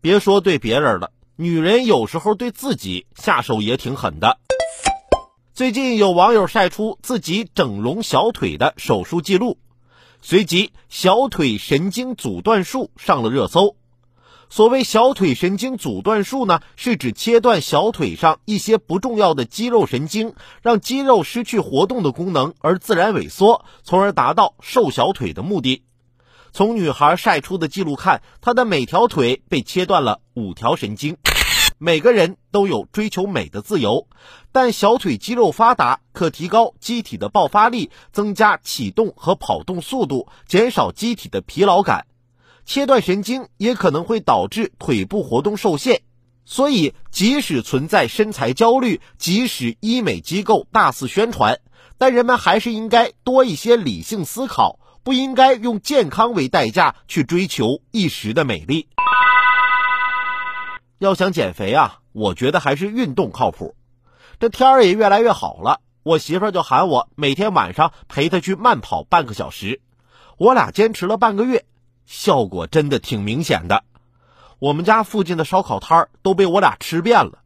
[0.00, 4.38] 别说对别人了，女人有时候对自己下手也挺狠的。
[5.54, 9.58] 最近有网友晒出自己整容小腿的手术记录，
[10.20, 13.76] 随即小腿神经阻断术上了热搜。
[14.50, 25.82] 所谓小腿神经阻断术呢，是指切断小腿上一些不重要的肌肉神经，让肌肉失去活动的功能而自然萎缩，从而达到瘦小腿的目的。
[26.56, 31.16] 从女孩晒出的记录看，她的每条腿被切断了五条神经。
[31.78, 34.06] 每个人都有追求美的自由，
[34.52, 42.06] 但小腿肌肉发达可提高机体的爆发力，增加启动和跑动速度，减少机体的疲劳感。
[42.64, 46.02] 切断神经也可能会导致腿部活动受限，
[46.44, 51.58] 所以即使存在身材焦虑，即使医美机构大肆宣传，
[51.98, 58.88] 但人们还是应该多一些理性思考，不应该用健康为代价去追求一时的美丽。
[60.98, 63.76] 要想减肥啊，我觉得还是运动靠谱。
[64.40, 69.82] 这天儿也越来越好了，我媳妇儿就喊我每天晚上陪她去慢跑半个小时，
[70.38, 71.66] 我俩坚持了半个月。
[72.06, 73.84] 效果真的挺明显的，
[74.58, 77.43] 我们家附近的烧烤摊儿都被我俩吃遍了。